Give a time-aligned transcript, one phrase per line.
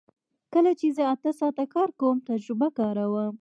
[0.53, 3.29] کله چې زه اته ساعته کار کوم تجربه کاروم